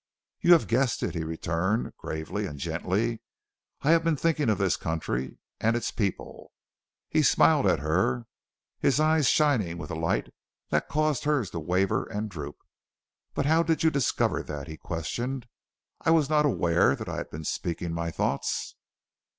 "You 0.39 0.53
have 0.53 0.65
guessed 0.67 1.03
it," 1.03 1.13
he 1.13 1.23
returned 1.23 1.95
gravely 1.95 2.47
and 2.47 2.57
gently; 2.57 3.21
"I 3.83 3.91
have 3.91 4.03
been 4.03 4.15
thinking 4.15 4.49
of 4.49 4.57
this 4.57 4.75
country 4.75 5.37
and 5.59 5.75
its 5.75 5.91
people." 5.91 6.51
He 7.07 7.21
smiled 7.21 7.67
at 7.67 7.77
her, 7.81 8.25
his 8.79 8.99
eyes 8.99 9.29
shining 9.29 9.77
with 9.77 9.91
a 9.91 9.95
light 9.95 10.33
that 10.69 10.89
caused 10.89 11.25
hers 11.25 11.51
to 11.51 11.59
waver 11.59 12.05
and 12.05 12.31
droop. 12.31 12.57
"But 13.35 13.45
how 13.45 13.61
did 13.61 13.83
you 13.83 13.91
discover 13.91 14.41
that?" 14.41 14.67
he 14.67 14.75
questioned. 14.75 15.47
"I 16.03 16.09
was 16.09 16.31
not 16.31 16.47
aware 16.47 16.95
that 16.95 17.07
I 17.07 17.17
had 17.17 17.29
been 17.29 17.43
speaking 17.43 17.93
my 17.93 18.09
thoughts." 18.09 18.73